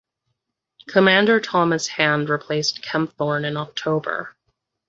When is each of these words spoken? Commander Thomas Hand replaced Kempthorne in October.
Commander 0.87 1.39
Thomas 1.39 1.85
Hand 1.87 2.27
replaced 2.27 2.81
Kempthorne 2.81 3.45
in 3.45 3.55
October. 3.55 4.35